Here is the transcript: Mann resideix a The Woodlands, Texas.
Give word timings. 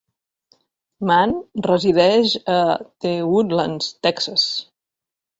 Mann 1.09 1.33
resideix 1.67 2.33
a 2.53 2.55
The 3.05 3.11
Woodlands, 3.33 3.91
Texas. 4.07 4.47